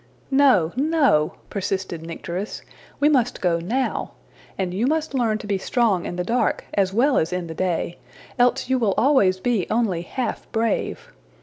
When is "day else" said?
7.53-8.67